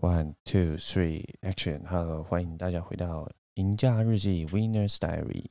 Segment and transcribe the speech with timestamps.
[0.00, 1.84] One, two, three, action!
[1.84, 5.46] Hello，欢迎大家回到《赢家日记》（Winner's Diary）。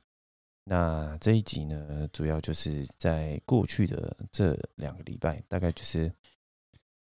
[0.64, 6.10] 那这一集呢，主要就是在过去的这两个礼拜，大概就是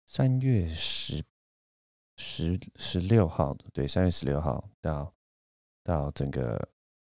[0.05, 1.21] 三月十
[2.15, 5.13] 十十六号，对，三月十六号到
[5.83, 6.57] 到整个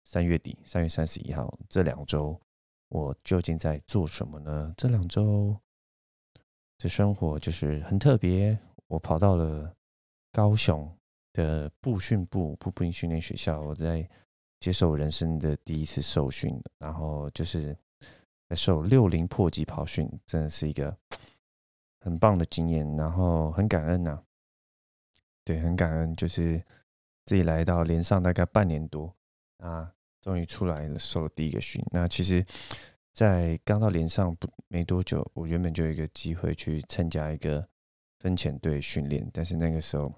[0.04, 2.42] 三月底，三月三十一号这两周，
[2.90, 4.74] 我究竟在做什么呢？
[4.78, 5.56] 这两周
[6.80, 8.58] 的生活就是很特别，
[8.88, 9.72] 我跑到了。
[10.34, 10.92] 高雄
[11.32, 14.06] 的步训部步兵训练学校，我在
[14.60, 17.78] 接受人生的第一次受训，然后就是
[18.50, 20.98] 在受六零破级跑训，真的是一个
[22.00, 24.20] 很棒的经验，然后很感恩呐，
[25.46, 26.58] 对，很感恩，就是
[27.26, 29.16] 自己来到连上大概半年多
[29.60, 31.80] 啊，终于出来了，受了第一个训。
[31.92, 32.44] 那其实，
[33.14, 37.68] 在刚到连上不没多久，我原本就有一个机会去参加一个。
[38.24, 40.10] 分遣队训练，但是那个时候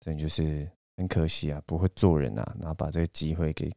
[0.00, 3.70] 真就是很可惜啊，不会做人啊，然后把这个机会给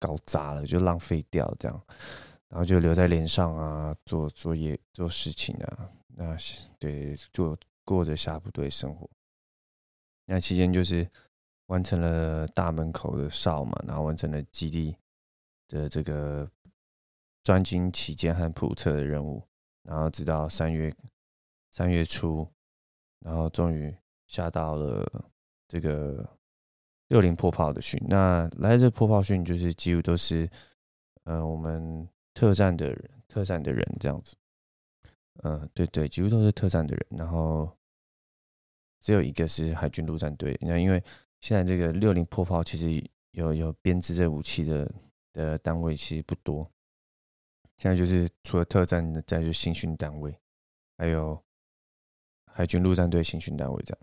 [0.00, 1.86] 搞砸了，就浪费掉这样，
[2.48, 6.34] 然后就留在连上啊，做作业、做事情啊，那
[6.78, 9.06] 对，做过着下部队生活。
[10.24, 11.06] 那期间就是
[11.66, 14.96] 完成了大门口的哨嘛，然后完成了基地
[15.68, 16.50] 的这个
[17.44, 19.46] 专精期间和普测的任务，
[19.82, 20.90] 然后直到三月
[21.70, 22.48] 三月初。
[23.24, 23.94] 然后终于
[24.26, 25.24] 下到了
[25.68, 26.28] 这个
[27.08, 30.48] 六零破炮的训，那来这破炮训就是几乎都是，
[31.24, 34.34] 呃，我们特战的人，特战的人这样子，
[35.42, 37.70] 嗯，对对，几乎都是特战的人，然后
[39.00, 40.58] 只有一个是海军陆战队。
[40.60, 41.02] 那因为
[41.40, 44.90] 现在这个六零破炮其实有有编制这武器的
[45.32, 46.68] 的单位其实不多，
[47.76, 50.34] 现在就是除了特战的，再就是新训单位，
[50.98, 51.40] 还有。
[52.52, 53.98] 海军陆战队新训单位这样，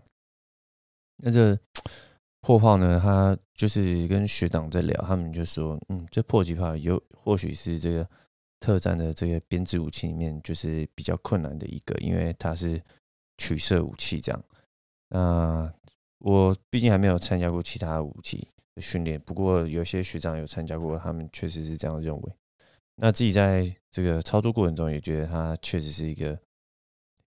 [1.22, 1.58] 那这
[2.42, 2.98] 破炮呢？
[2.98, 8.08] 他就是跟学长在聊，他们就说：“嗯，这迫击炮有或许是这个
[8.58, 12.82] 特战的这个编制武器里面，就是比较困难的一个，因为它是
[13.36, 14.44] 取射武器这样。”
[15.12, 15.70] 那
[16.18, 22.32] 我毕竟还没有参加过其他武器的训练，不过有些学长有参加过，他们确实是这样认为。
[22.96, 26.38] 那自己在这个操作过程中也觉得它确实是一个。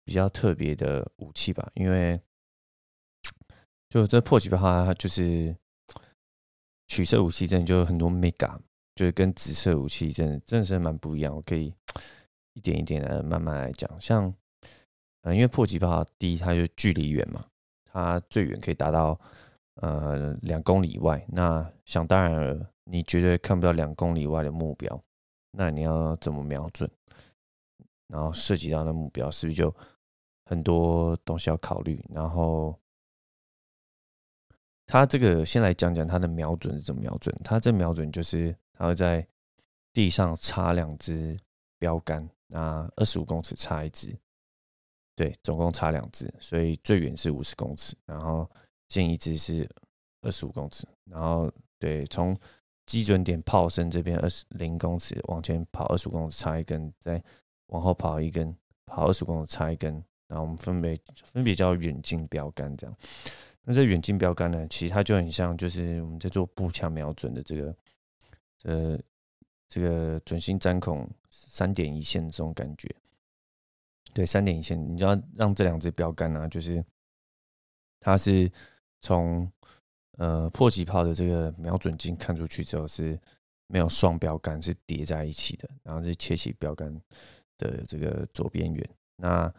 [0.03, 2.19] 比较特别的武器吧，因为
[3.89, 5.55] 就这破击的话，它就是
[6.87, 8.57] 取射武器，真的就很多 mega，
[8.95, 11.35] 就是跟紫色武器真的真的是蛮不一样。
[11.35, 11.73] 我可以
[12.53, 14.33] 一点一点的慢慢来讲，像
[15.21, 17.45] 呃，因为破击炮第一，它就距离远嘛，
[17.85, 19.17] 它最远可以达到
[19.75, 21.25] 呃两公里以外。
[21.29, 25.01] 那想当然了，你绝对看不到两公里外的目标，
[25.51, 26.89] 那你要怎么瞄准？
[28.13, 29.75] 然后涉及到的目标，是不是就？
[30.45, 32.77] 很多东西要考虑，然后
[34.85, 37.33] 他这个先来讲讲他的瞄准是怎么瞄准。
[37.41, 39.25] 他这瞄准就是他会在
[39.93, 41.35] 地上插两支
[41.79, 44.13] 标杆，那二十五公尺插一支，
[45.15, 48.47] 对，总共插两支，所以最远是五十公尺，然后
[48.89, 49.67] 近一支是
[50.23, 51.49] 二十五公尺，然后
[51.79, 52.37] 对，从
[52.85, 57.23] 基准点炮身这边二十零公尺往前跑二十五公尺插一根，再
[57.73, 59.93] 往后跑一根，跑二十公尺插一根。
[60.29, 62.97] 然后我们分别分别叫远近标杆这样，
[63.63, 67.75] 那这远近标杆呢，其实它就很像，就是我们在做步枪瞄准的这个，
[68.63, 68.99] 呃，
[69.69, 72.89] 这个准心钻孔三点一线这种感觉。
[74.11, 76.83] 对，三点一线，你要让这两只标杆呢，就是
[77.99, 78.49] 它是
[79.01, 79.47] 从
[80.17, 83.19] 呃破击炮的这个瞄准镜看出去之后是
[83.67, 86.91] 没有双标杆，是叠在一起的，然后是切起标杆
[87.63, 88.89] 的这个左边缘。
[89.15, 89.53] 那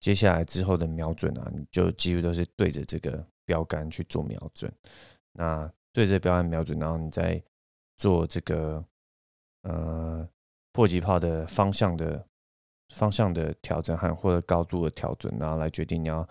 [0.00, 4.70] 接下来之后的瞄准啊，你就几乎都是对着这个标杆去做瞄准。
[5.32, 7.40] 那对着标杆瞄准，然后你再
[7.96, 8.84] 做这个
[9.62, 10.28] 呃
[10.72, 12.26] 迫击炮的方向的
[12.88, 16.28] 方向的调整和或者高度的调整，然后来决定你要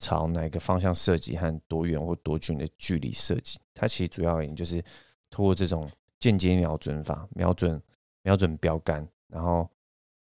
[0.00, 3.60] 朝哪个方向射击和多远或多近的距离射击。
[3.72, 4.82] 它其实主要原因就是
[5.30, 5.88] 通过这种
[6.18, 7.80] 间接瞄准法，瞄准
[8.22, 9.70] 瞄准标杆，然后。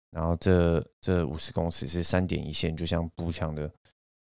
[0.10, 3.70] 然后这这五十公尺是三点一线，就像步枪的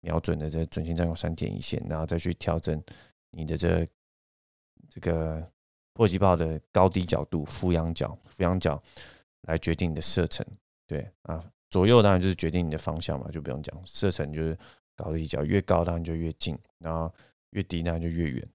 [0.00, 2.82] 瞄准的这准心站有三点一线，然后再去调整
[3.30, 3.86] 你的这
[4.88, 5.48] 这个
[5.94, 8.82] 迫击炮的高低角度、俯仰角、俯仰角
[9.42, 10.44] 来决定你的射程。
[10.86, 13.80] 对啊，左右当然就是决定你的方向嘛，就不用讲。
[13.86, 14.58] 射程就是
[14.96, 17.12] 高低角，越高当然就越近，然后
[17.50, 18.48] 越低当然就越远。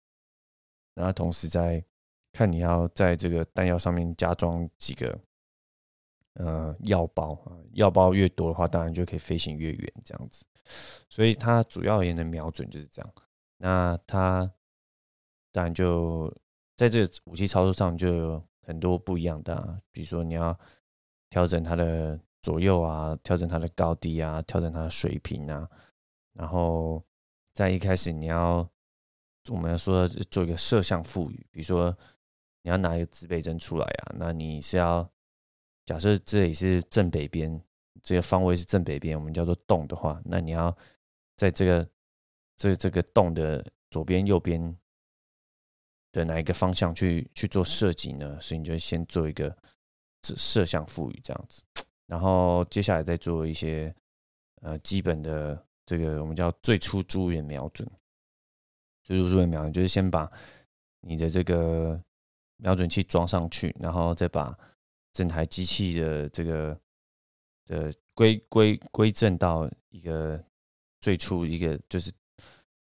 [0.93, 1.83] 然后同时在
[2.33, 5.17] 看你要在这个弹药上面加装几个。
[6.33, 10.45] 呃药包啊，药包越多的话，当然就可以飞行越远这样子。
[11.09, 13.13] 所以它主要而言的瞄准就是这样。
[13.57, 14.49] 那它
[15.51, 16.33] 当然就
[16.75, 20.57] 在这个武器操作上就有很多不一样的，啊比如说你要
[21.29, 25.69] 调整它的左右啊，调整它的高低啊，调整它的水平啊，
[26.33, 27.03] 然后
[27.53, 28.67] 在一开始你要
[29.49, 31.95] 我们要说做一个摄像赋予，比如说
[32.63, 35.07] 你要拿一个指北针出来啊，那你是要
[35.85, 37.61] 假设这里是正北边，
[38.01, 40.75] 这个方位是正北边，我们叫做洞的话，那你要
[41.35, 41.89] 在这个
[42.57, 44.77] 这这个洞的左边、右边
[46.11, 48.39] 的哪一个方向去去做设计呢？
[48.39, 49.55] 所以你就先做一个
[50.23, 51.63] 摄像赋予这样子，
[52.07, 53.93] 然后接下来再做一些
[54.61, 57.89] 呃基本的这个我们叫最初珠眼瞄准。
[59.03, 60.31] 最初珠眼瞄准就是先把
[61.01, 62.01] 你的这个
[62.55, 64.57] 瞄准器装上去，然后再把
[65.13, 66.77] 整台机器的这个
[67.67, 70.43] 的归归归正到一个
[70.99, 72.11] 最初一个就是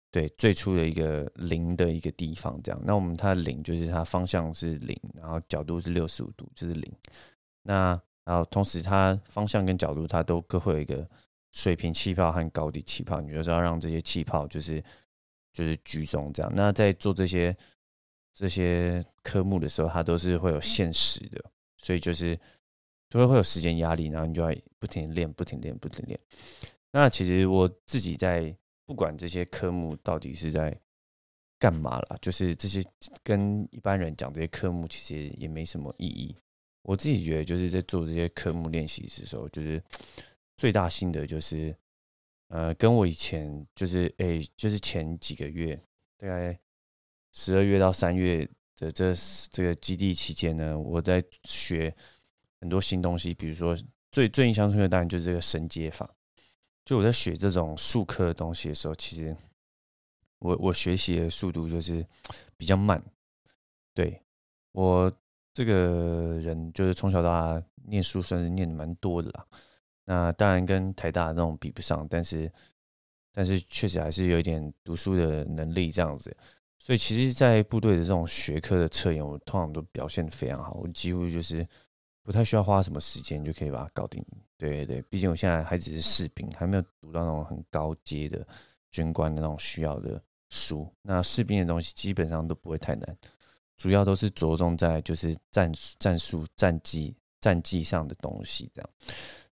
[0.09, 2.81] 对最初的一个零的一个地方，这样。
[2.83, 6.91] 那我们它的零就是它方向是零，然后角度是六十五度，就是零。
[7.63, 11.07] 那然后同时它方向跟角度它都各会有一个
[11.51, 14.81] 水平气泡和高低气泡，你就是要让这些气泡就是
[15.51, 16.51] 就是居中这样。
[16.55, 17.55] 那在做这些
[18.33, 21.43] 这些科目的时候，它都是会有限时的。
[21.83, 22.39] 所以就是
[23.09, 26.17] 就会会有时间压力，然后你就要不停练，不停练，不停练。
[26.91, 30.75] 那其实我自己在不管这些科目到底是在
[31.59, 32.81] 干嘛了，就是这些
[33.21, 36.33] 跟一般人讲这些科目其实也没什么意义。
[36.83, 39.83] 我自己觉得就是在做这些科目练习的时候，就是
[40.55, 41.75] 最大心得就是，
[42.47, 45.75] 呃，跟我以前就是哎，就是前几个月，
[46.17, 46.57] 大概
[47.33, 48.49] 十二月到三月。
[48.75, 49.13] 这这
[49.51, 51.93] 这个基地期间呢，我在学
[52.59, 53.77] 很多新东西，比如说
[54.11, 56.09] 最最印象深刻的当然就是这个绳结法。
[56.85, 59.35] 就我在学这种术科的东西的时候，其实
[60.39, 62.05] 我我学习的速度就是
[62.57, 63.01] 比较慢。
[63.93, 64.21] 对
[64.71, 65.11] 我
[65.53, 69.45] 这个人就是从小到大念书算是念的蛮多的啦。
[70.03, 72.51] 那当然跟台大那种比不上，但是
[73.31, 76.35] 但是确实还是有一点读书的能力这样子。
[76.85, 80.73] 所以其实，在部队的这种学科的测验，我通常都表现的非常好。
[80.73, 81.65] 我几乎就是
[82.21, 84.21] 不太需要花什么时间就可以把它搞定。
[84.57, 88.45] 对对对，毕竟我现在还只是士兵，还没有读到那种很高阶的
[88.91, 90.85] 军官的那种需要的书。
[91.01, 93.17] 那士兵的东西基本上都不会太难，
[93.77, 98.89] 主要都是着重在就是战战术、战绩、战绩上的东西这样。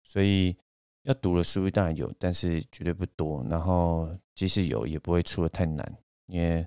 [0.03, 0.57] 所以
[1.05, 3.47] 要读的书当然有，但是绝对不多。
[3.49, 5.97] 然后即使有，也不会出的太难，
[6.27, 6.67] 因为。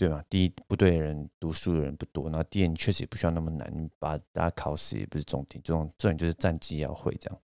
[0.00, 0.24] 对嘛？
[0.30, 7.38] 第一，部队的人读书的人不多，然后第二，你确实也不需要那么难，你把大家考试也不是重点，这种重点就是战绩要会这样。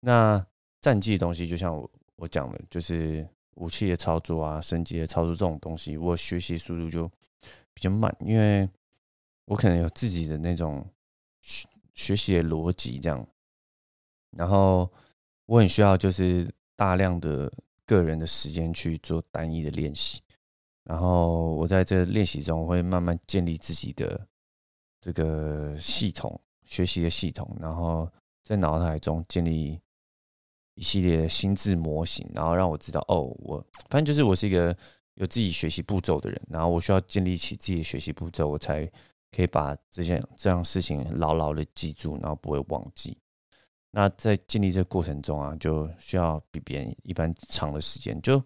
[0.00, 0.46] 那
[0.80, 7.06] 战绩的东西，就像我我讲的，就是武器的操作啊、升级的操作这种东西，我学习速度就
[7.74, 8.66] 比较慢，因为
[9.44, 10.82] 我可能有自己的那种
[11.42, 13.26] 学学习的逻辑这样，
[14.30, 14.90] 然后
[15.44, 17.52] 我很需要就是大量的
[17.84, 20.22] 个人的时间去做单一的练习。
[20.88, 24.24] 然后我在这练习中我会慢慢建立自己的
[25.00, 28.08] 这个系统学习的系统，然后
[28.44, 29.80] 在脑海中建立
[30.76, 33.58] 一系列的心智模型，然后让我知道哦，我
[33.90, 34.76] 反正就是我是一个
[35.14, 38.88] 有自己学习步骤的人，然后我需要建立起自己的学习步骤，我才
[39.32, 43.18] 可以把这件这样事情牢牢的记住，然后不会忘记。
[43.90, 48.40] 那在建立这个过程中啊，就需要比别人一般长的时间，就。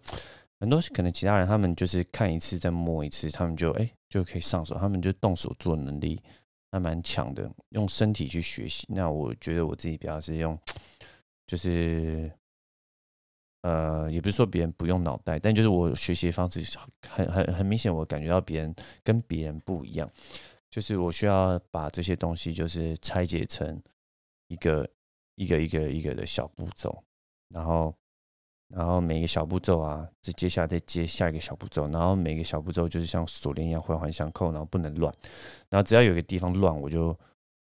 [0.61, 6.21] 很多可能其他人他们就是看一次再摸一次，他们就哎就可以上手，他们就动手做能力
[6.71, 8.85] 还蛮强的，用身体去学习。
[8.87, 10.55] 那我觉得我自己比较是用，
[11.47, 12.31] 就是
[13.63, 16.61] 呃，也不是说别人不用脑袋，但就是我学习的方式
[17.07, 20.07] 很很很明显，我感觉到别人跟别人不一样，
[20.69, 23.81] 就是我需要把这些东西就是拆解成
[24.47, 24.87] 一个
[25.33, 27.03] 一个一个一个的小步骤，
[27.49, 27.91] 然后。
[28.73, 35.13] 然后每个小步骤啊，再接下来再接下一个小步骤，然后每个小步骤就是像锁链一样环环相扣，然后不能乱。
[35.69, 37.17] 然后只要有一个地方乱，我就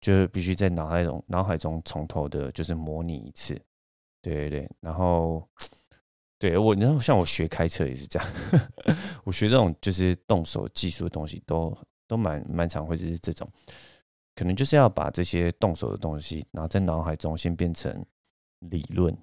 [0.00, 3.54] 就必须在脑海中脑海中从头的，就是模拟一次。
[4.22, 5.46] 对对对，然后
[6.38, 8.28] 对我，然后像我学开车也是这样，
[9.24, 11.76] 我学这种就是动手技术的东西，都
[12.08, 13.48] 都蛮蛮常会是这种，
[14.34, 18.04] 可能就是要把这些动手的东西，然后在脑海中先变成
[18.60, 19.16] 理论。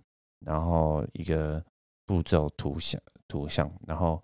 [0.46, 1.64] 然后一个
[2.06, 4.22] 步骤图像图像，然后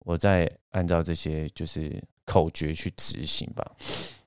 [0.00, 3.64] 我再按照这些就是口诀去执行吧。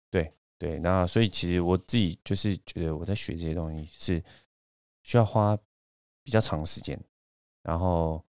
[0.09, 4.23] 对，对，那所以其实我自己就是觉得我在学这些东西是
[5.03, 5.57] 需要花
[6.23, 6.99] 比较长时间，
[7.63, 8.23] 然后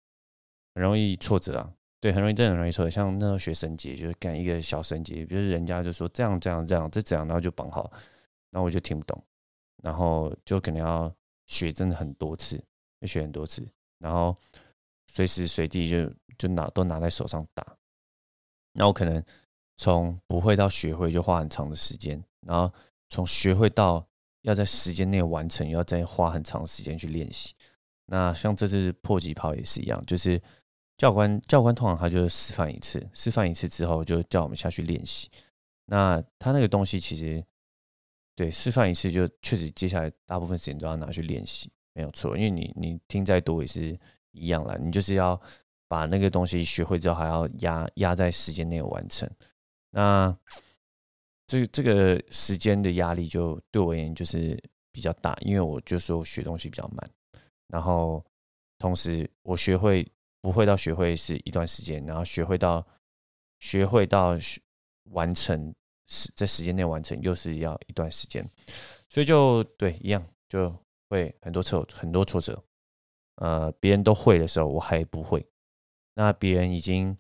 [0.75, 1.73] 很容易挫折啊。
[2.02, 2.88] 对，很容易真的很容易挫折。
[2.88, 7.90] 像那时候学绳结，就是干一个小绳结，就是人家就说这样这样这样这怎样，然后就绑好，
[8.50, 9.23] 然后我就听不懂，
[9.83, 11.14] 然后就可能要
[11.47, 12.59] 学真的很多次，
[13.00, 13.66] 要学很多次，
[13.99, 14.37] 然后
[15.07, 17.76] 随时随地就就拿都拿在手上打，
[18.73, 19.23] 那我可能。
[19.83, 22.71] 从不会到学会就花很长的时间，然后
[23.09, 24.07] 从学会到
[24.42, 27.54] 要在时间内完成，要再花很长时间去练习。
[28.04, 30.38] 那像这次破级跑也是一样，就是
[30.99, 35.30] 教官教官通常他就示范一次，示范一次之后就叫我们下去练习。
[35.87, 37.42] 那他那个东西其实
[38.37, 42.37] 对示范一次就确实接下来大部分时间都要拿去练习，没有错。
[42.37, 43.99] 因为你你听再多也是
[44.32, 45.40] 一样了，你就是要
[45.88, 49.28] 把那个东西学会之后，还要压压在时间内完成。
[49.90, 50.37] 那
[51.47, 54.56] 这这个时间的压力就对我而言就是
[54.92, 57.11] 比较大，因为我就说我学东西比较慢，
[57.66, 58.25] 然后
[58.78, 60.09] 同时我学会
[60.40, 62.87] 不会到学会是一段时间，然后学会到
[63.59, 64.38] 学会到
[65.11, 65.75] 完成
[66.06, 68.49] 时在时间内完成又是要一段时间，
[69.09, 70.73] 所以就对一样就
[71.11, 72.64] 会很多挫很多挫折，
[73.35, 75.47] 呃，别人都会的时候我还不会，
[76.14, 77.14] 那别人已经。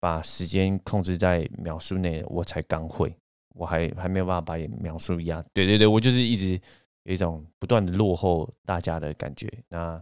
[0.00, 3.16] 把时间控制在秒数内，我才刚会，
[3.54, 5.42] 我还还没有办法把秒数压。
[5.54, 6.60] 对对对，我就是一直
[7.04, 9.50] 有一种不断的落后大家的感觉。
[9.66, 9.96] 那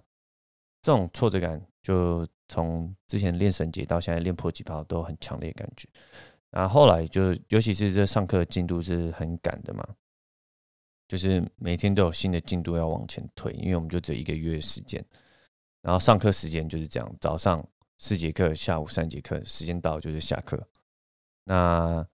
[0.81, 5.89] 这种挫折感，就从之前练绳结到现在练破几炮都很强烈感觉。
[6.51, 9.87] 那后来就，尤其是这上课进度是很赶的嘛，
[11.09, 15.05] 就是每天都有新的进度要往前推，因为我们就只有一个月时间，
[15.81, 17.67] 然后上课时间就是这样，早上。
[17.99, 20.61] 四节课，下午三节课，时间到就是下课。
[21.45, 22.05] 那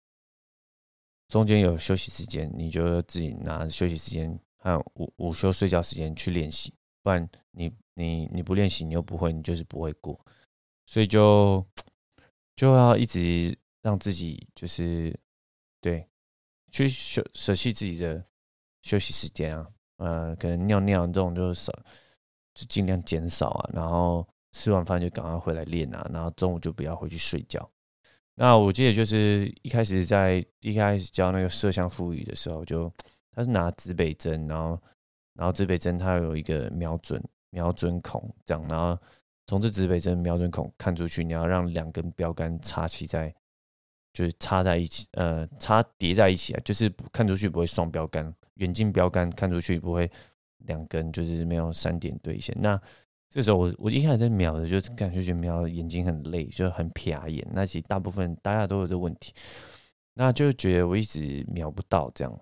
[1.28, 10.22] 中间有休息时间，你就自己拿休息时间还有午午休睡觉时间去练习，不然你你你不练习，你又不会，你就是不会过。
[10.84, 11.66] 所以就
[12.54, 15.18] 就要一直让自己就是
[15.80, 16.06] 对
[16.70, 18.22] 去舍舍弃自己的
[18.82, 19.66] 休息时间啊，
[19.98, 21.72] 呃，可能尿尿这种就是少，
[22.54, 24.26] 就尽量减少啊，然后。
[24.52, 27.70] 吃完饭就赶快回来练啊，然后中午就不要回去睡觉。
[28.34, 32.90] 那我记得就是一开始在一开始教那个摄像腹语的时候，就
[33.30, 34.80] 他是拿指北针，然后
[35.34, 38.98] 然后指北针它有一个瞄准瞄准孔，这样，然后
[39.46, 43.32] 从这指北针瞄准孔看出去，你要让两根标杆插起在，
[44.14, 50.08] 就是插在一起，呃，插叠在一起啊，就是看出去不会双标杆，远近标杆看出去不会
[50.66, 52.56] 两根就是没有三点对线。
[52.60, 52.80] 那
[53.28, 57.46] 这时候我我一开始在瞄的，就感觉觉瞄眼睛很累，就很撇眼。
[57.52, 59.34] 那其实大部分大家都有这问题，
[60.14, 62.40] 那就觉得我一直瞄不到这样，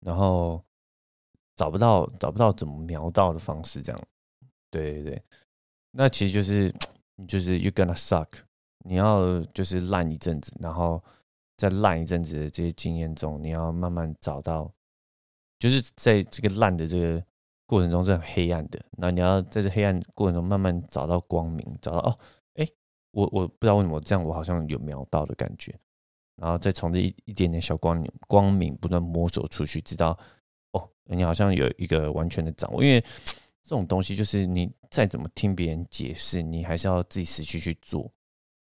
[0.00, 0.64] 然后
[1.56, 4.02] 找不到找不到怎么瞄到的方式这样。
[4.70, 5.22] 对对对，
[5.90, 6.72] 那其实就是
[7.28, 8.28] 就是 you gonna suck，
[8.84, 11.02] 你要就是烂一阵子，然后
[11.58, 14.72] 在烂一阵子的这些经验中，你要慢慢找到，
[15.60, 17.24] 就是在这个烂的这个。
[17.66, 22.18] 过程中是很黑暗的，那你要在这黑暗过程中慢慢找到光明，找到哦，
[22.54, 22.68] 哎，
[23.12, 25.72] 我我不知道为什么这样，我好像有瞄到的感觉，
[26.34, 30.18] 然后再从这一一点点小光明光明不断摸索出去，直到
[30.72, 33.00] 哦，你好像有一个完全的掌握，因为
[33.62, 38.10] 这种东西就是你再怎么听别人解释，你还是要自己实际去做，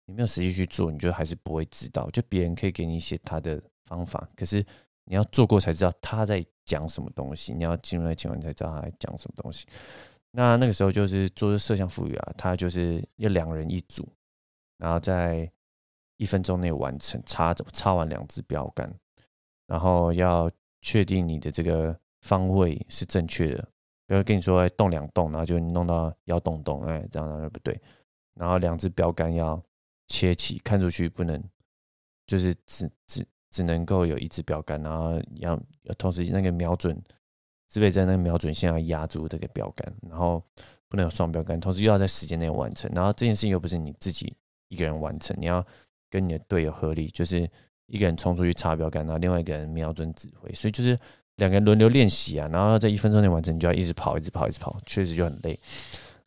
[0.06, 4.64] 你没有实际去做，你就还是不会知道，就别人可以给你一些他的方法，可是。
[5.04, 9.66] 你要做过才知道他在讲什么东西，你要进入那情况你才知道他在讲什么东西。
[10.30, 14.08] 那那个时候就是做摄像赋予啊，他就是要两人一组，
[14.78, 15.50] 然后在
[16.16, 18.90] 一分钟内完成插插完两只标杆，
[19.66, 20.50] 然后要
[20.80, 23.68] 确定你的这个方位是正确的，
[24.06, 27.78] 不要跟你说动两动，然后就弄到要动动，哎，这样那不对。
[28.34, 29.62] 然后两只标杆要
[30.08, 31.42] 切齐，看出去不能
[32.26, 33.26] 就是只只。
[33.52, 35.56] 只能够有一支标杆，然后要
[35.98, 37.00] 同时那个瞄准，
[37.68, 40.42] 自备在那个瞄准线要压住这个标杆，然后
[40.88, 42.90] 不能有双标杆，同时又要在时间内完成。
[42.94, 44.34] 然后这件事情又不是你自己
[44.68, 45.64] 一个人完成，你要
[46.10, 47.48] 跟你的队友合力，就是
[47.86, 50.98] 一个人冲出去插标杆，然后另外一个人瞄准指挥，所以就是
[51.36, 52.48] 两个人轮流练习啊。
[52.48, 55.58] 然后在一分钟内完成，你就要一直跑，一直跑，一直跑，确实就很累。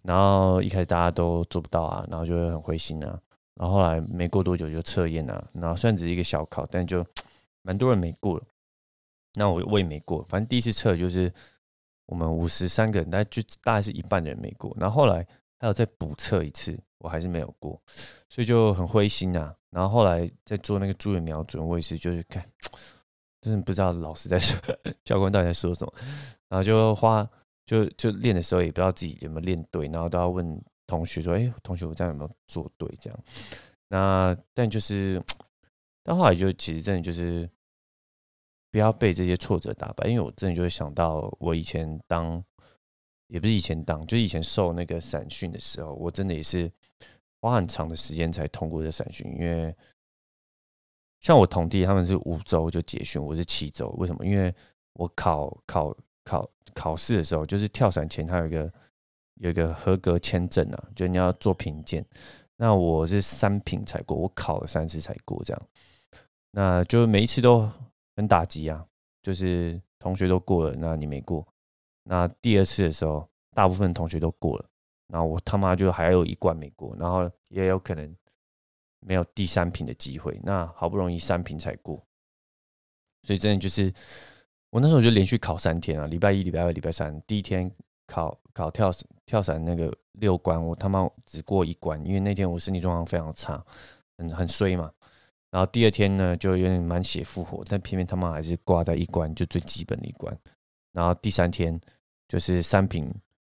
[0.04, 3.20] 然后一开始大家都做不到啊，然后就会很灰心啊。
[3.56, 7.06] 然后后来没过多久就测验啊，然后虽然只是一个小考，但就
[7.64, 8.44] 蛮多人没过了。
[9.34, 11.32] 那我我也没过，反正第一次测就是
[12.06, 14.76] 我们五十三个人，但就大概是一半人没过。
[14.80, 15.26] 然后后来
[15.60, 17.82] 还有再补测一次，我还是没有过，
[18.30, 19.54] 所以就很灰心呐。
[19.72, 22.46] 然后后来在做那个助人瞄准，我也是就是看，
[23.42, 24.58] 真的不知道老师在说，
[25.04, 25.94] 教官到底在说什么。
[26.48, 27.28] 然后就花
[27.66, 33.20] 就就练的时候也不知道自己有没有练对，然后都要问同学说：“哎，同学我这样有没有做对？”这样。
[33.88, 35.22] 那但就是，
[36.04, 37.50] 但后来就其实真的就是
[38.72, 42.44] 不要被这些挫折打败，因为我真的就会想到我以前当。
[43.28, 46.72] 也不是以前当，就以前受那个散训的时候，我真的也是
[47.42, 49.28] 花很长的时间才通过这散训。
[49.34, 49.76] 因为
[51.22, 53.90] 像我同弟他们是五周就结训，我是七周。
[53.98, 54.24] 为什么？
[54.24, 54.54] 因为
[54.94, 58.72] 我考考考考试的时候，就是跳伞前，他有一个
[59.36, 62.06] 有一个合格签证啊，就你要做品鉴。
[62.58, 65.62] 那我是三品才过，我考了三次才过，这样。
[66.52, 67.70] 那就每一次都
[68.16, 68.86] 很打击啊，
[69.22, 71.46] 就是同学都过了，那你没过。
[72.04, 74.66] 那第二次的时候，大部分同学都过了，
[75.08, 78.16] 然后我他妈就还有一关没过，然后也有可能
[79.02, 80.40] 没有第三品的机会。
[80.42, 82.02] 那好不容易三品才过，
[83.24, 83.94] 所以真的就是
[84.70, 87.70] 我那时候就连续考三天啊，礼拜一、礼拜二、礼拜三，第一天
[88.08, 88.90] 考考跳
[89.26, 93.64] 跳伞那个六关，我他妈只过一关，因为那天我身体状况非常差，
[94.18, 94.92] 很很衰嘛。
[95.52, 100.38] 然后第二天呢，就有点满血复活，但偏偏他妈还是挂在一关，就最基本的一关。
[100.92, 101.80] 然后第三天。
[102.28, 103.14] 就是三品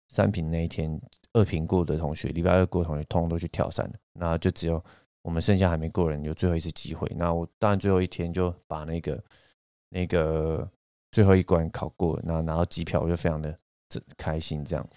[0.10, 1.02] 三品那一天，
[1.34, 3.94] 二品过的同学，礼拜二过的同学，通通都去跳伞了。
[4.14, 4.82] 那就只有
[5.24, 7.12] 我们剩下还没过人，有最后一次机会。
[7.16, 9.24] 那我当然最后一天就把那个
[9.90, 10.70] 那个
[11.12, 13.60] 最后一关考过，然后拿到机票，我就非常的
[14.16, 14.64] 开心。
[14.64, 14.88] 这样，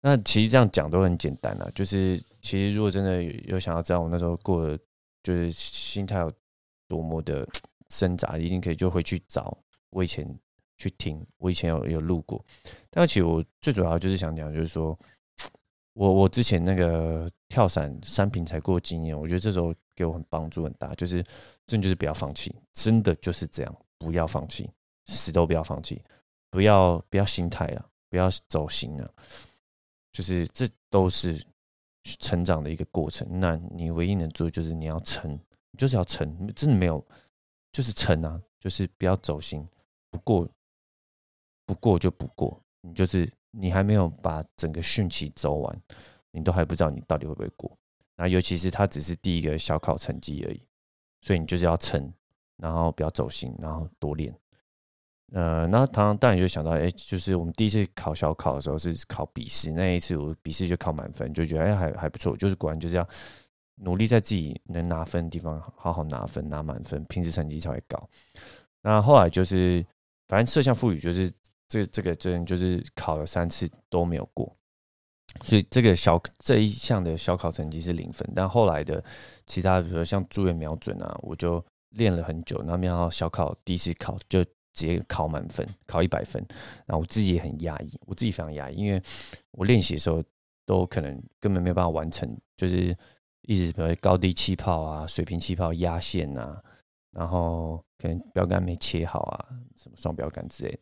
[0.00, 1.70] 那其实这样讲都很简单了。
[1.74, 4.78] 就是其实如果真的有想要知道我那时候过的，
[5.22, 6.32] 就是心态有
[6.88, 7.46] 多么的
[7.88, 9.56] 挣扎，一定可以就回去找
[9.90, 10.26] 我以前。
[10.82, 12.42] 去听，我以前有有录过，
[12.88, 14.98] 但其实我最主要就是想讲，就是说
[15.92, 21.22] 我我之前那个跳伞三品才过经验，我觉得这时候给我很帮助很大，就是
[21.66, 24.70] 真的就是不要放弃，真的就是这样，不要放弃，
[25.04, 26.02] 死都不要放弃，
[26.48, 29.10] 不要不要心态啊，不要走心啊，
[30.12, 31.42] 就是这都是
[32.02, 33.26] 成长的一个过程。
[33.40, 35.38] 那你唯一能做的就是你要撑，
[35.76, 37.04] 就是要撑，真的没有，
[37.72, 39.66] 就是撑啊，就是不要走心，
[40.10, 40.48] 不过。
[41.66, 45.82] 不过就不过，你就是你还没有把整个汛期走完，
[46.32, 47.78] 你都还不知道你到底会不会过。
[48.16, 50.60] 那尤其是它只是第一个小考成绩而已，
[51.20, 52.12] 所以你就是要撑，
[52.56, 54.36] 然后不要走心，然后多练。
[55.32, 63.08] 呃，那当然当然就想到，哎，就是我们第一次考小考的时候是考笔试，那一次我笔试就考满分，就觉得哎还还不错，就是果然就是要
[63.76, 68.08] 努力在自己能拿分的地方好好拿分，拿满分，平时成绩才会高。
[68.82, 69.84] 那后来就是
[70.28, 71.32] 反正摄像赋予就是。
[71.72, 74.52] 这这个真就是考了三次都没有过，
[75.44, 78.28] 所以这个小这一项的小考成绩是零分。
[78.34, 79.00] 但后来的
[79.46, 84.44] 其他，比如说像住院瞄准啊，我就练了很久，然后没想到小考第一次考就
[84.80, 86.42] 直接考满分，考一百分。
[86.86, 89.02] 然后我自己也很压抑，我自己非常压抑，因为
[89.50, 90.22] 我练习的时候
[90.64, 92.96] 都可能根本没有办法完成，就是
[93.42, 96.62] 一直比如高低气泡啊、水平气泡压线啊，
[97.10, 100.78] 然后可能标杆没切好啊，什么双标杆之类的。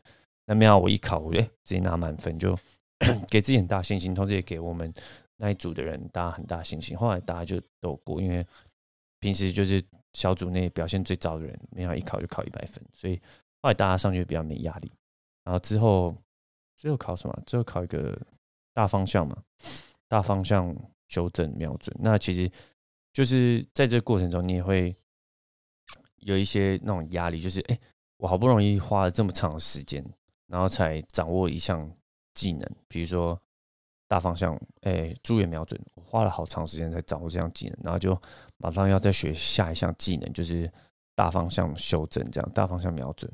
[0.46, 2.56] 那没有，我一考，我哎直接拿满分，就
[3.28, 4.92] 给自己很大信心，同时也给我们
[5.36, 6.96] 那一组的人大家很大信心。
[6.96, 8.46] 后来大家就都过，因为
[9.20, 9.82] 平时就是
[10.14, 13.20] 小组内表现最糟的人，没有一考就考一百分，所以
[13.62, 14.92] 后来大家上去比较没压力。
[15.44, 16.16] 然后之后
[16.76, 17.42] 最后考什么？
[17.46, 18.18] 最后考一个
[18.72, 19.36] 大方向嘛，
[20.08, 20.74] 大方向
[21.08, 21.96] 修正瞄准。
[22.00, 22.50] 那其实
[23.12, 24.96] 就是在这个过程中，你也会
[26.16, 27.78] 有一些那种压力，就是哎，
[28.18, 30.04] 我好不容易花了这么长的时间。
[30.46, 31.94] 然后才掌握一项
[32.32, 33.38] 技能，比如说
[34.06, 38.18] 大方向，哎，注眼瞄准，我花了好长时间才掌握这项技能，然后就
[38.56, 40.72] 马上要再学下一项技能，就是
[41.18, 43.28] 大方向修正，这样大方向瞄准，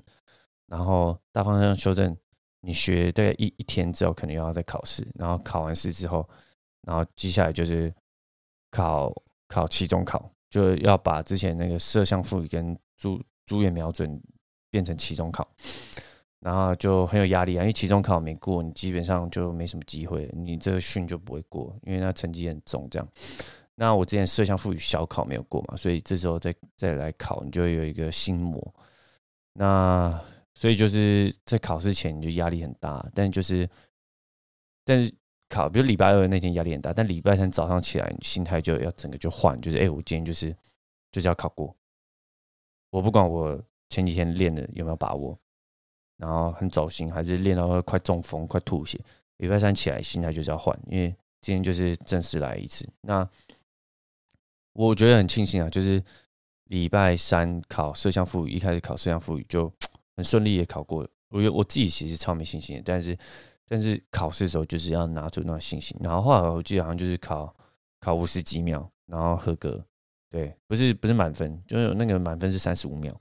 [0.68, 2.16] 然后大方向修正，
[2.62, 6.27] 你学大概一一天之后，肯定要再考试，然后考完试之后，
[6.87, 7.92] 然后接下来就是
[8.70, 9.12] 考
[9.49, 14.18] 考期中考，就要把之前那个摄像赋予跟注注眼瞄准
[14.70, 15.47] 变成期中考。
[16.40, 22.88] 然后就很有压力啊，因为期中考没过，你基本上就没什么机会，你这个训就不会过，因为那成绩很重。
[22.90, 23.09] 这样，
[23.74, 28.74] 那我之前摄像赋予小考没有过嘛，所以这时候再再来考，你就会有一个心魔。
[29.52, 30.20] 那
[30.54, 33.68] 所以就是在考试前你就压力很大，但就是，
[34.84, 35.12] 但是
[35.48, 40.54] 考，比如礼拜二那天压力很大，但礼拜三早上起来，你心态就要整个就换，就是哎，我今天就是
[41.10, 41.74] 就是要考过，
[42.90, 45.38] 我不管我前几天练的有没有把握。
[46.16, 48.96] 然后很走心，还是练到快中风、快吐血。
[49.38, 51.08] 礼拜三起来，心态就是要换，因为
[51.40, 52.88] 今天就是正式来一次。
[53.00, 53.28] 那
[54.74, 56.02] 我觉得很庆幸啊，就是
[56.64, 59.72] 礼拜三考摄像赋予，一开始考摄像赋予就
[60.16, 61.08] 很顺利也考过。
[61.30, 63.16] 我有我自己其实超没信心的，但是
[63.66, 65.96] 但是考试的时候就是要拿出那信心。
[66.00, 67.54] 然后后来我记得好像就是考
[67.98, 69.84] 考五十几秒，然后合格。
[70.30, 73.16] 对，不是不是满分，就是那个满分是三十五秒，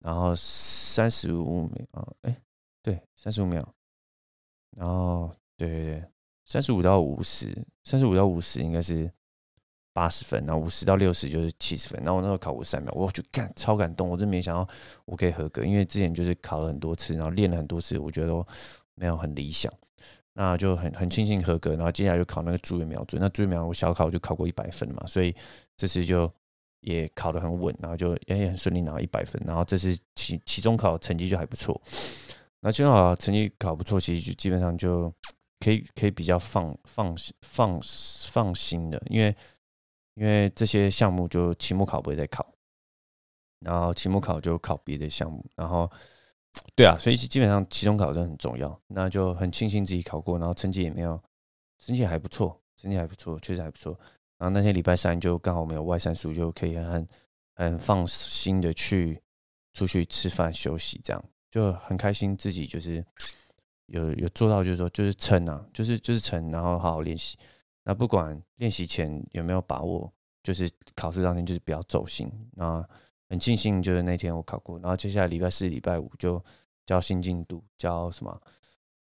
[0.00, 2.36] 然后三十五秒，哎，
[2.82, 3.66] 对，三十五秒，
[4.76, 6.04] 然后对对对，
[6.44, 7.46] 三十五到五十，
[7.84, 9.10] 三十五到五十应该是
[10.00, 12.00] 八十分，然后五十到六十就是七十分。
[12.02, 14.66] 然后我那时候考五三秒，我就干超感动，我真没想到
[15.04, 18.46] 我可以合格，因为之前就是考了很多次，然后练了很多次，我觉得都
[18.94, 19.70] 没有很理想，
[20.32, 21.76] 那就很很庆幸合格。
[21.76, 25.34] 然后接下来就考那个主演瞄准，那主演瞄我小考就考过一百分嘛，所以
[25.76, 26.32] 这次就。
[26.82, 31.78] 也考得很稳，然后就也很顺利拿到一百分，然后这次期期中考成绩就还不错，
[32.60, 35.12] 那期中考成绩考不错，其实就基本上就
[35.58, 37.78] 可以可以比较放放心放
[38.30, 39.36] 放心的，因为
[40.20, 42.46] 因为这些项目就期末考不会再考，
[43.60, 45.90] 然后期末考就考别的项目，然后
[46.76, 51.18] 对啊，所以基本上期中考真的很重要，那就很庆幸自己考过，然后成绩也没有，
[51.78, 53.98] 成绩还不错，成绩还不错，确实还不错。
[54.36, 57.08] 然后那天礼拜三就刚好我们有外三书，就可以很
[57.54, 59.18] 很放心的去
[59.72, 62.36] 出去吃饭休息，这样就很开心。
[62.36, 63.02] 自己就是
[63.86, 67.38] 有有做到，就是说就是撑啊，就是就是撑，然后好好练习。
[67.84, 70.12] 那不管练习前有没有把握，
[70.42, 72.30] 就是考试当天就是不要走心。
[72.52, 72.86] 那
[73.28, 76.42] 很庆幸就是那天我考过，然后接下来礼拜四、礼拜五就
[76.86, 78.40] 交新进度，交什么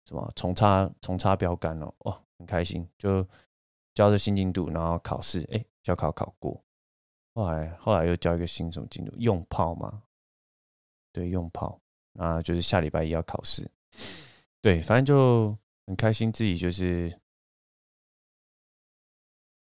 [0.05, 3.25] 什么重插重插标杆哦，哇，很开心就。
[3.95, 6.59] 交的新进度，然后考试，哎，交考考过，
[7.36, 9.13] 后来后来又交一个新什么进度？
[9.19, 10.01] 用炮嘛？
[11.12, 11.79] 对，用炮，
[12.12, 13.69] 那就是下礼拜一要考试，
[14.63, 15.55] 对，反正就
[15.86, 17.15] 很开心，自己就是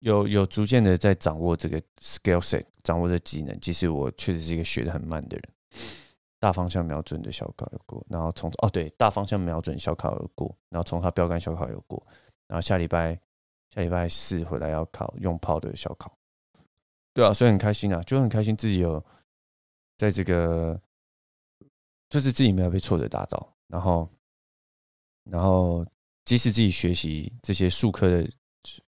[0.00, 3.58] 有有逐渐的在掌握这个 skill set，掌握这技能。
[3.60, 5.44] 其实我确实是一个学的很慢的人，
[6.38, 12.04] 大方向瞄准的小考有过，然后从哦对，大方向瞄准小考有过，然后从它标杆小考有过，
[12.46, 13.18] 然后下礼拜。
[13.72, 16.12] 下礼拜四回来要考用炮的小考，
[17.14, 19.00] 对啊，所以很开心啊，就很开心自己有
[19.96, 20.76] 在这个，
[22.08, 24.08] 就是自己没有被挫折打倒，然后，
[25.22, 25.86] 然后
[26.24, 28.28] 即使自己学习这些数科的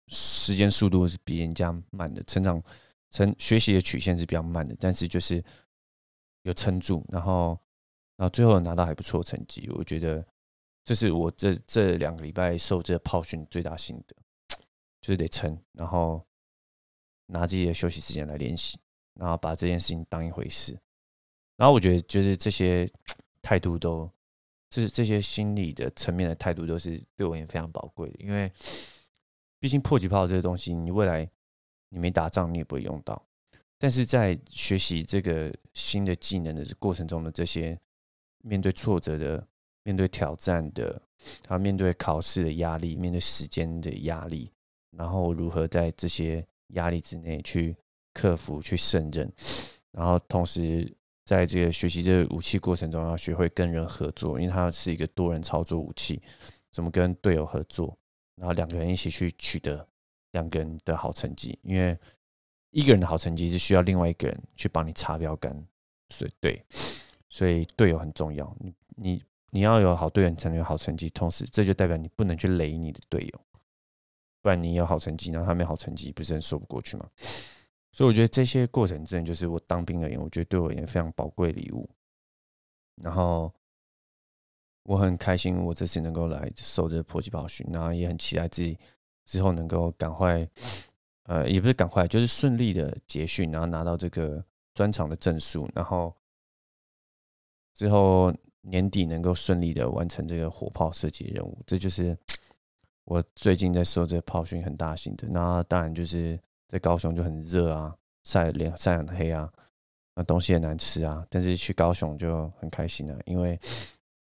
[0.09, 2.63] 时间速度是比人家慢的，成长
[3.11, 5.43] 成学习的曲线是比较慢的，但是就是
[6.43, 7.59] 有撑住，然后，
[8.17, 10.27] 然后最后拿到还不错成绩，我觉得
[10.85, 14.17] 这是我这这两个礼拜受这炮训最大心得。
[15.01, 16.27] 就是得撑，然后
[17.27, 18.79] 拿自己的休息时间来练习，
[19.13, 20.73] 然后把这件事情当一回事。
[21.59, 22.91] 然后我觉得，就是这些
[23.43, 24.11] 态度都，
[24.71, 28.17] 就是这些心理的层面的态度，都是对我也非常宝贵的。
[28.19, 28.51] 因为
[29.65, 31.27] 毕竟迫击炮这个东西，你未来
[31.89, 33.25] 你没打仗，你也不会用到。
[33.79, 37.75] 但是在学习这个新的技能的过程中的这些
[38.43, 39.43] 面对挫折的、
[39.83, 41.01] 面对挑战的，
[41.49, 44.53] 还有面对考试的压力、面对时间的压力。
[44.91, 47.75] 然后如何在这些压力之内去
[48.13, 49.33] 克服、去胜任，
[49.93, 56.21] 然后同时在这个学习这个武器过程中，要学会跟人合作，因为它是一个多人操作武器，
[56.71, 57.97] 怎么跟队友合作，
[58.37, 59.87] 然后两个人一起去取得
[60.33, 61.99] 两个人的好成绩，因为
[62.71, 65.55] 一个人的好成绩是需要另外一个人去帮你插标杆，
[66.09, 66.65] 所以对，
[67.29, 68.57] 所以队友很重要。
[68.59, 73.41] 你你你要有好队友，才能有好成绩，同时这就代表你不能去雷你的队友。
[74.43, 77.09] 不然你有好成绩，然后他没好成绩，不是很说不过去吗？
[77.93, 81.89] 所以我觉得这些过程真的就是我当兵而言，我觉得对我而言非常宝贵礼物。
[82.97, 83.51] 然后
[84.85, 88.79] 我很开心，我这次能够来受这迫击炮训，然后也很期待自己
[89.27, 90.49] 之后能够赶快，
[91.25, 96.15] 呃，也不是赶快，就是顺利的结训，然后拿到这个专场的证书，然后
[97.75, 102.17] 之后年底能够顺利的完成这个火炮射击任务，这就是。
[103.07, 109.47] 我最近在受这个炮训很大心的，那当然就是在高雄就很热啊，晒脸晒很黑啊，
[110.15, 111.23] 那东西也难吃啊。
[111.29, 113.61] 但是去高雄就很开心了，因为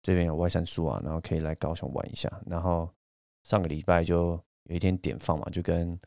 [0.03, 2.29] 这边有外山树啊，然后可以来高雄玩一下。
[2.45, 2.87] 然后
[3.43, 5.99] 上个礼拜就有一天点放嘛，就跟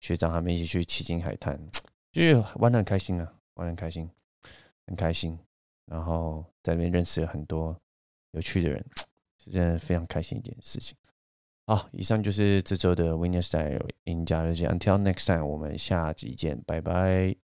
[0.00, 1.56] 学长他们一起去奇经海滩，
[2.10, 4.10] 就是玩的很开心啊，玩的很开心，
[4.86, 5.38] 很开心。
[5.86, 7.76] 然后在那边认识了很多
[8.32, 8.84] 有趣的人，
[9.38, 10.96] 是真的非常开心一件事情。
[11.66, 14.66] 好，以上就是这周的 Winner Style 赢家日记。
[14.66, 17.43] Until next time，我们下集见，拜拜。